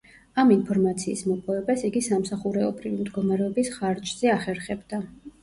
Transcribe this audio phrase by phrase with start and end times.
[0.43, 5.03] ამ ინფორმაციის მოპოვებას იგი სამსახურეობრივი მდგომარეობის ხარჯზე ახერხებდა.